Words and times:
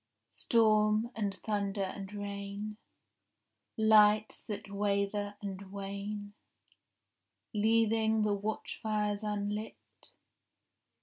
—Storm 0.41 1.11
and 1.15 1.35
thunder 1.43 1.83
and 1.83 2.11
rain, 2.11 2.77
Lights 3.77 4.41
that 4.41 4.71
waver 4.71 5.35
and 5.43 5.71
wane, 5.71 6.33
Leaving 7.53 8.23
the 8.23 8.33
watchfires 8.33 9.21
unlit. 9.21 9.75